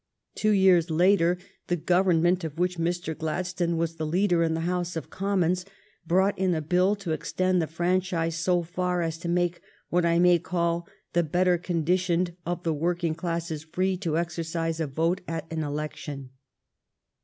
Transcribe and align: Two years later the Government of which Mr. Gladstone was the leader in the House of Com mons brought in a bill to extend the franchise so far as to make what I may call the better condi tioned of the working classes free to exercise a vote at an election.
Two 0.33 0.49
years 0.49 0.89
later 0.89 1.37
the 1.67 1.75
Government 1.75 2.43
of 2.43 2.57
which 2.57 2.79
Mr. 2.79 3.15
Gladstone 3.15 3.77
was 3.77 3.97
the 3.97 4.05
leader 4.07 4.41
in 4.41 4.55
the 4.55 4.61
House 4.61 4.95
of 4.95 5.11
Com 5.11 5.41
mons 5.41 5.63
brought 6.07 6.35
in 6.39 6.55
a 6.55 6.61
bill 6.63 6.95
to 6.95 7.11
extend 7.11 7.61
the 7.61 7.67
franchise 7.67 8.35
so 8.35 8.63
far 8.63 9.03
as 9.03 9.19
to 9.19 9.29
make 9.29 9.61
what 9.89 10.03
I 10.03 10.17
may 10.17 10.39
call 10.39 10.87
the 11.13 11.21
better 11.21 11.59
condi 11.59 11.97
tioned 12.01 12.35
of 12.47 12.63
the 12.63 12.73
working 12.73 13.13
classes 13.13 13.63
free 13.63 13.95
to 13.97 14.17
exercise 14.17 14.79
a 14.79 14.87
vote 14.87 15.21
at 15.27 15.45
an 15.53 15.61
election. 15.63 16.31